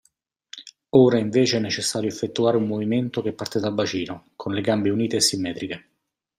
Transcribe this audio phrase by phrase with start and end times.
[0.95, 5.17] Ora invece è necessario effettuare un movimento che parte dal bacino, con le gambe unite
[5.17, 5.89] e simmetriche.